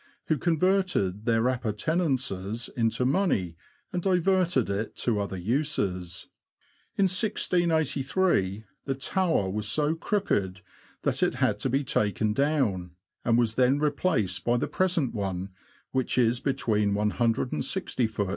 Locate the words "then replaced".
13.53-14.43